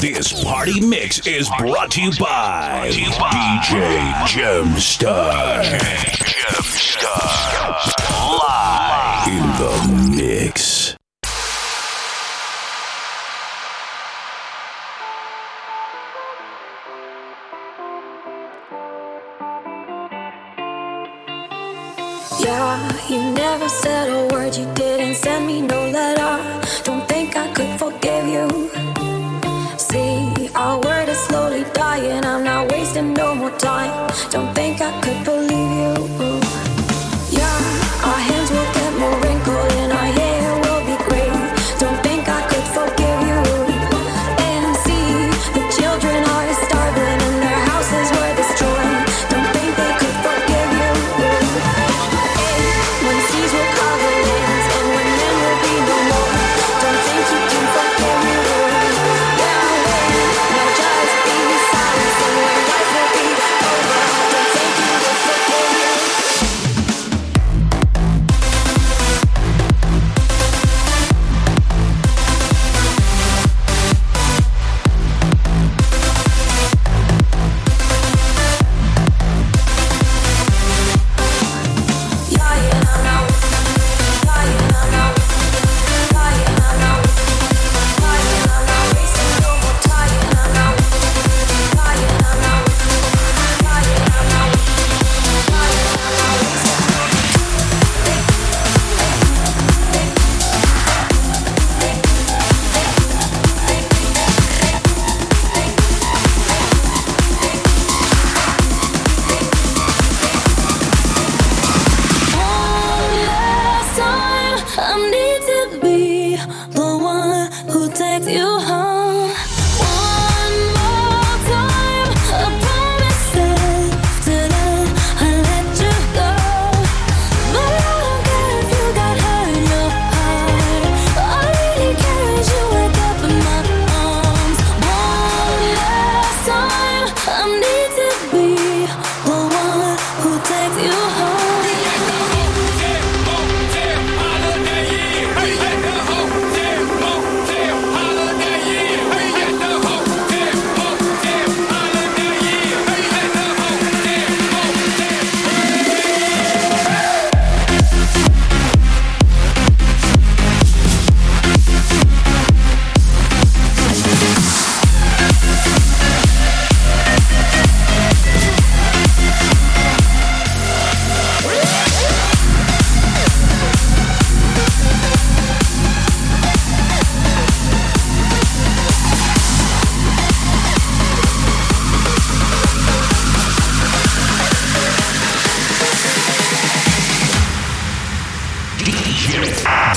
[0.00, 3.30] This party mix is brought to you by, to you by
[3.64, 5.62] DJ Gemstar.
[6.20, 7.16] Gemstar.
[8.38, 9.95] Live in the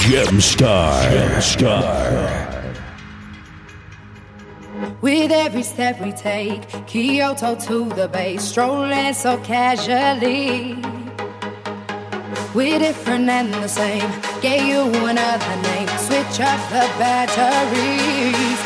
[0.10, 1.06] Gemstar.
[1.14, 2.74] Gemstar.
[5.02, 10.82] With every step we take, Kyoto to the bay, strolling so casually.
[12.56, 14.10] We're different and the same.
[14.42, 15.88] Gave you another name.
[16.08, 18.60] Switch up the batteries.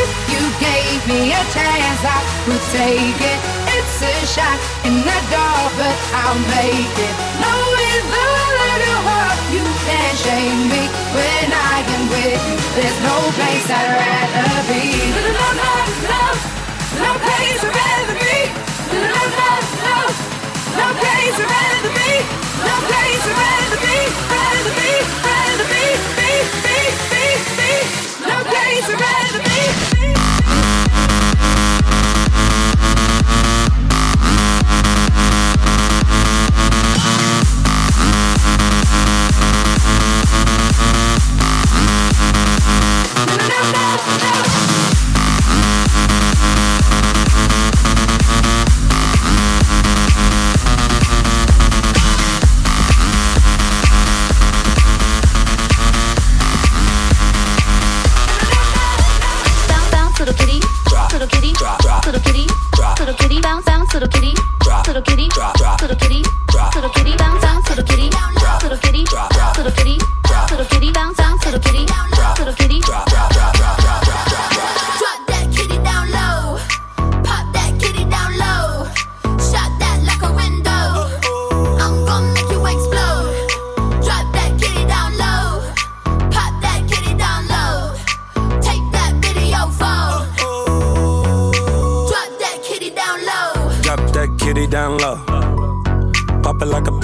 [0.00, 3.40] If you gave me a chance, I would take it.
[3.76, 7.16] It's a shot in the dark, but I'll make it.
[7.44, 7.66] No
[8.78, 8.85] the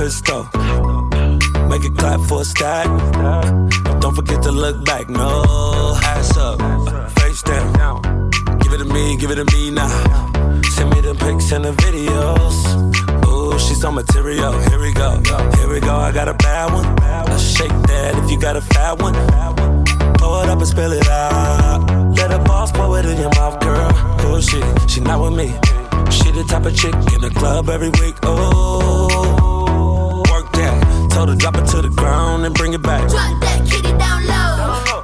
[0.03, 0.09] a.
[1.69, 2.87] Make it clap for a stack.
[4.01, 5.09] Don't forget to look back.
[5.09, 6.59] No, ass up,
[7.19, 8.31] face down.
[8.63, 9.89] Give it to me, give it to me now.
[10.75, 12.57] Send me the pics and the videos.
[13.29, 14.59] Ooh, she's on material.
[14.69, 15.23] Here we go,
[15.57, 15.95] here we go.
[15.95, 16.97] I got a bad one.
[17.27, 19.15] Let's shake that if you got a fat one.
[20.19, 21.87] Pour it up and spill it out.
[22.17, 23.91] Let the boss pour it in your mouth, girl.
[24.27, 25.55] Oh shit, she not with me.
[26.11, 28.17] She the type of chick in the club every week.
[28.25, 28.72] Oh.
[31.23, 33.09] Told her drop it to the ground and bring it back.
[33.09, 35.02] Drop that kitty down low.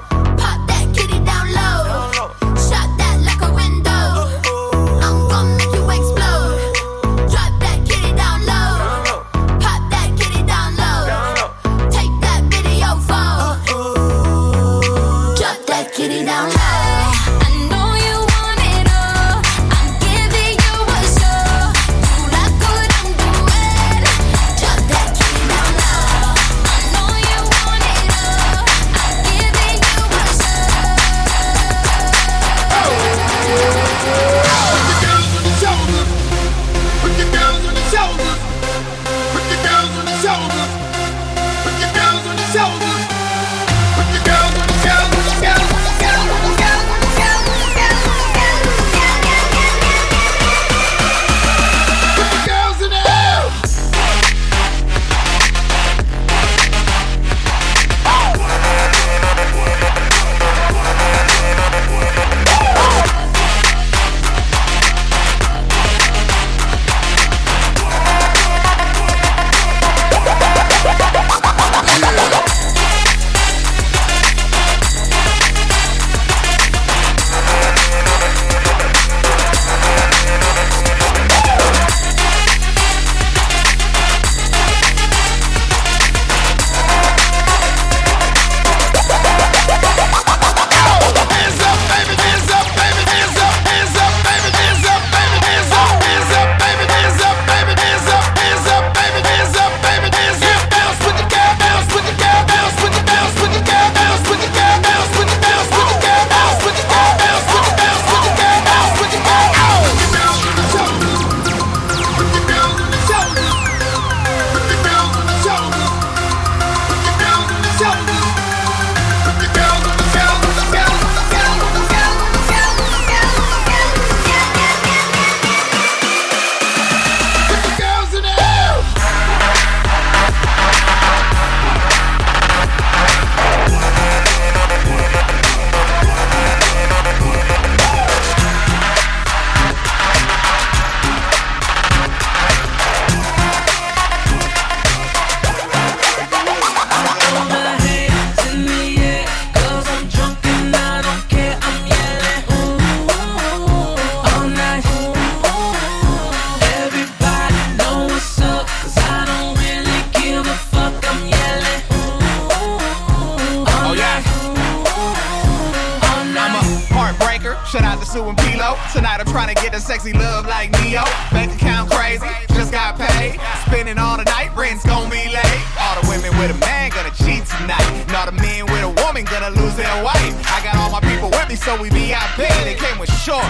[169.63, 171.05] Get a sexy love like Neo.
[171.31, 173.41] Bank account crazy, just got paid.
[173.67, 175.61] Spending all the night, rent's gonna be late.
[175.81, 177.89] All the women with a man gonna cheat tonight.
[178.07, 180.35] And all the men with a woman gonna lose their wife.
[180.47, 182.49] I got all my people with me, so we VIP.
[182.65, 183.47] They came with short,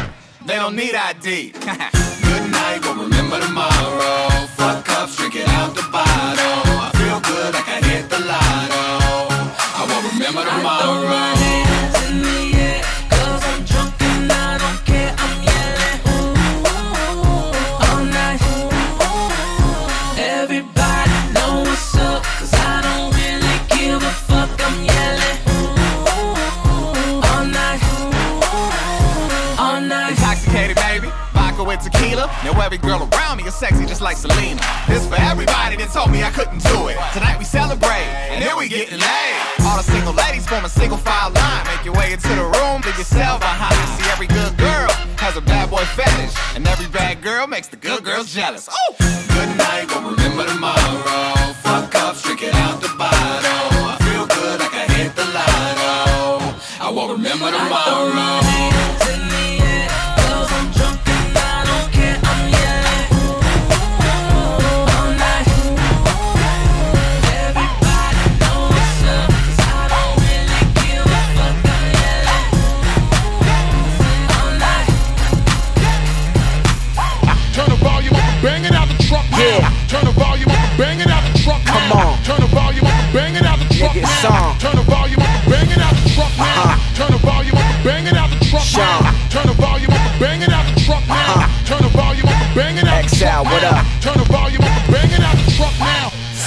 [0.47, 1.53] they don't need ID.
[2.29, 4.29] Good night, but remember tomorrow.
[4.57, 6.63] Fuck up, drink it out the bottle.
[6.85, 9.33] I feel good like I hit the lotto.
[9.81, 11.38] I won't remember tomorrow.
[32.45, 34.61] Now every girl around me is sexy just like Selena.
[34.89, 36.97] This for everybody that told me I couldn't do it.
[37.13, 39.35] Tonight we celebrate, and then we getting laid.
[39.67, 41.65] All the single ladies form a single file line.
[41.67, 43.77] Make your way into the room, leave yourself behind.
[43.99, 47.77] See, every good girl has a bad boy fetish, and every bad girl makes the
[47.77, 48.69] good girls jealous.
[48.71, 49.28] Oh,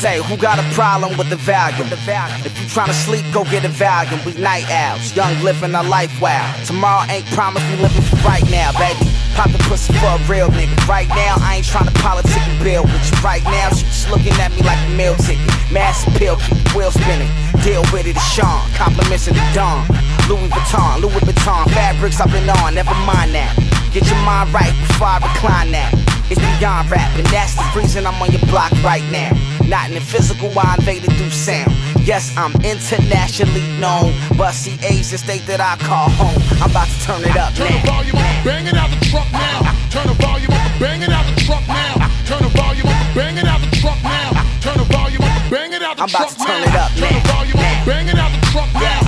[0.01, 1.85] Say, who got a problem with the volume?
[1.93, 4.19] If you tryna sleep, go get a volume.
[4.25, 6.65] We night owls, young living our life wild.
[6.65, 9.05] Tomorrow ain't promised, we living for right now, baby.
[9.37, 10.73] Pop the pussy for a real nigga.
[10.89, 13.21] Right now, I ain't tryna politic and build with you.
[13.21, 15.45] Right now, she just looking at me like a meal ticket.
[15.69, 17.29] Mass appeal, keep wheel spinning.
[17.61, 18.65] Deal with it, Sean.
[18.73, 19.85] Compliments of the dawn.
[20.25, 21.69] Louis Vuitton, Louis Vuitton.
[21.77, 23.53] Fabrics I've been on, never mind that.
[23.93, 26.10] Get your mind right before I recline that.
[26.31, 29.35] It's beyond rap, and that's the reason I'm on your block right now.
[29.67, 31.75] Not in the physical, I invaded through sound.
[32.07, 36.39] Yes, I'm internationally known, but see, A's the state that I call home.
[36.63, 39.27] I'm about to turn it up Turn the volume up, bang it out the truck
[39.35, 39.59] now.
[39.91, 41.99] Turn the volume up, bang it out the truck now.
[42.23, 44.31] Turn the volume up, bang it out the truck now.
[44.63, 46.31] Turn the volume up, bang it out the truck now.
[46.31, 47.85] I'm about to turn it up Turn the volume up, Now.
[47.91, 49.00] bang it out the truck now.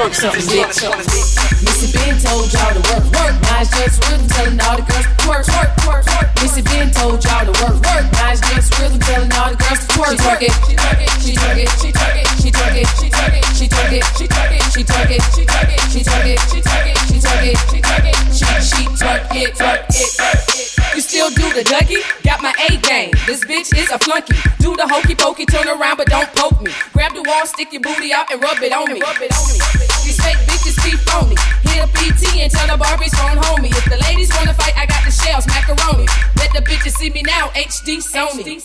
[0.00, 1.60] Twerk something, bitch.
[1.60, 3.34] Missy Ben told y'all to work, work.
[3.60, 6.28] It's just rhythm, telling all the girls to twerk, twerk, twerk, twerk.
[6.40, 8.04] Missy Ben told y'all to work, work.
[8.32, 10.54] It's just rhythm, telling all the girls to twerk, twerk it.
[10.64, 13.44] She twerk it, she twerk it, she twerk it, she twerk it, she twerk it,
[13.52, 16.40] she twerk it, she twerk it, she twerk it, she twerk it, she twerk it,
[16.40, 20.10] she twerk it, she twerk it, she twerk it, she she twerk it, twerk it,
[20.16, 20.96] twerk it.
[20.96, 22.02] You still do the Dougie?
[22.24, 23.12] Got my A game.
[23.26, 24.34] This bitch is a flunky.
[24.58, 26.72] Do the hokey pokey, turn around, but don't poke me.
[27.60, 29.00] Grab the wall, stick your booty out, and rub it on me.
[29.04, 29.28] On me.
[30.04, 31.36] These fake bitches be phony.
[31.68, 33.68] Hit a PT and tell the Barbies phone homie.
[33.68, 36.06] If the ladies wanna fight, I got the shells, macaroni.
[36.40, 38.64] Let the bitches see me now, HD Sony.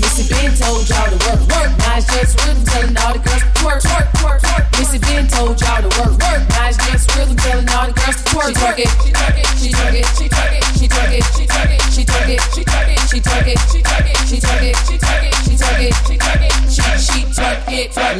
[0.00, 1.70] Missy Ben told y'all to work, work.
[1.78, 4.64] Now it's just rhythm, telling all the girls to twerk, twerk, twerk, twerk.
[4.78, 6.42] Missy Ben told y'all to work, work.
[6.56, 8.90] Now it's just rhythm, telling all the girls to twerk, twerk it.
[9.04, 11.84] She twerk it, she twerk it, she twerk it, she twerk it, she twerk it,
[11.92, 14.16] she twerk it, she twerk it, she twerk it, she twerk it, she twerk it,
[14.24, 15.01] she twerk it, she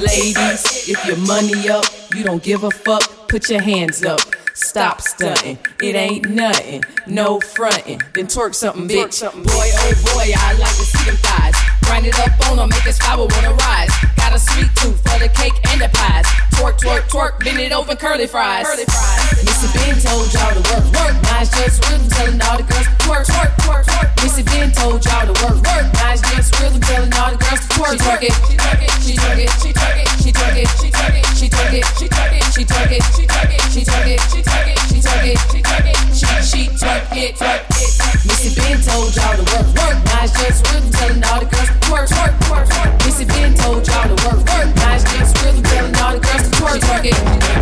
[0.00, 1.84] Ladies, if your money up,
[2.14, 4.20] you don't give a fuck, put your hands up.
[4.54, 8.00] Stop stunting, it ain't nothing, no frontin'.
[8.14, 9.20] Then twerk something, bitch.
[9.22, 11.71] Boy, oh boy, I like to see them thighs.
[11.92, 13.92] Grind it up on 'em, make us flower wanna rise.
[14.16, 16.24] Got a sweet tooth for the cake and the pies.
[16.56, 18.64] Twerk, twerk, twerk, bend it over, curly fries.
[18.64, 19.44] Curly fries.
[19.44, 21.14] Missy Ben told y'all to work, work.
[21.36, 24.08] It's just rhythm, telling all the girls to twerk, twerk, twerk, twerk.
[24.22, 25.84] Missy Ben told y'all to work, work.
[26.08, 28.34] It's just rhythm, telling all the girls to twerk, twerk it.
[28.48, 31.28] She twerk it, she twerk it, she twerk it, she twerk it, she twerk it,
[31.36, 34.20] she twerk it, she twerk it, she twerk it, she twerk it, she twerk it,
[34.32, 36.11] she twerk it, she twerk it, she twerk it, she
[36.42, 38.26] she twerk it, twerk it.
[38.26, 39.96] Missy Ben told y'all to work, work.
[40.04, 43.06] Now just rhythm, telling all the girls to twerk, twerk, twerk, twerk.
[43.06, 44.74] Missy Ben told y'all to work, work.
[44.76, 47.61] Now just rhythm, telling all the girls to twerk, twerk it.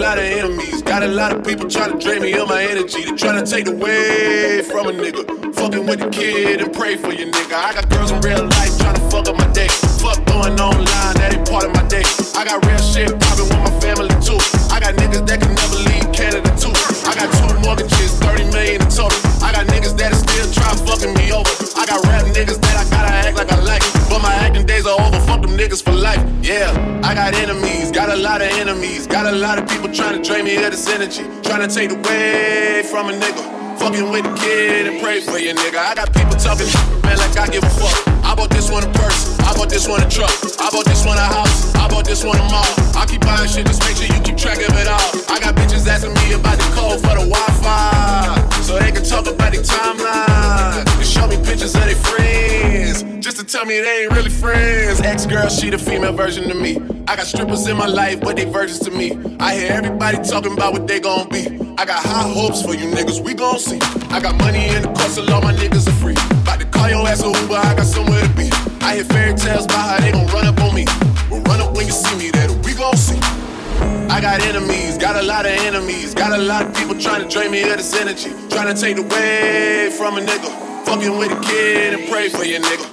[0.00, 0.80] Lot of enemies.
[0.80, 3.04] Got a lot of people trying to drain me of my energy.
[3.04, 5.28] They trying to take away from a nigga.
[5.54, 7.52] Fucking with the kid and pray for your nigga.
[7.52, 9.68] I got girls in real life trying to fuck up my day.
[10.00, 12.02] Fuck going online, that ain't part of my day.
[12.32, 14.40] I got real shit popping with my family too.
[14.72, 16.72] I got niggas that can never leave Canada too.
[17.04, 19.12] I got two mortgages, 30 million in total.
[19.44, 21.52] I got niggas that still try fucking me over.
[21.76, 23.84] I got rap niggas that I gotta act like I like.
[24.08, 26.24] But my acting days are over, fuck them niggas for life.
[26.40, 26.72] Yeah,
[27.04, 27.69] I got enemies,
[28.30, 29.08] lot of enemies.
[29.08, 31.24] Got a lot of people trying to drain me of this energy.
[31.42, 33.42] Trying to take away from a nigga.
[33.80, 35.78] Fucking with a kid and pray for your nigga.
[35.78, 36.70] I got people talking
[37.02, 37.98] man like I give a fuck.
[38.22, 41.04] I bought this one a purse, I bought this one a truck, I bought this
[41.04, 42.70] one a house, I bought this one a mall.
[42.94, 45.10] I keep buying shit, just make sure you keep track of it all.
[45.26, 48.49] I got bitches asking me about the code for the Wi-Fi, so
[53.70, 55.00] me they ain't really friends.
[55.00, 56.76] Ex-girl, she the female version of me.
[57.06, 59.16] I got strippers in my life, but they virgins to me.
[59.38, 61.44] I hear everybody talking about what they gon' be.
[61.78, 63.78] I got high hopes for you niggas, we gon' see.
[64.10, 66.18] I got money in the course, so all my niggas are free.
[66.42, 68.50] About to call your ass a Uber, I got somewhere to be.
[68.80, 70.84] I hear fairy tales about how they gon' run up on me.
[71.30, 73.20] Well, run up when you see me, that we gon' see.
[74.10, 77.28] I got enemies, got a lot of enemies, got a lot of people trying to
[77.28, 80.50] drain me of this energy, trying to take away from a nigga,
[80.86, 82.89] fucking with a kid and pray for your nigga.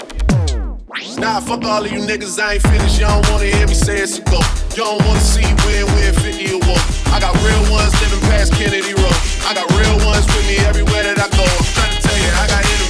[0.88, 2.96] Nah, fuck all of you niggas, I ain't finished.
[2.96, 4.40] You don't wanna hear me say it's a go.
[4.72, 6.80] You don't wanna see win win 50 or.
[7.12, 9.20] I got real ones living past Kennedy Road.
[9.44, 11.44] I got real ones with me everywhere that I go.
[11.44, 12.87] I'm trying to tell you, I got enemies,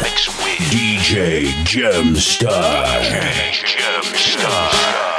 [0.00, 3.00] mix with, DJ Gemstar.
[3.00, 5.13] DJ Gemstar.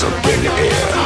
[0.00, 0.97] music in your ear.